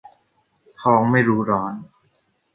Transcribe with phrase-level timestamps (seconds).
[0.81, 1.73] ทองไม่รู้ร้อน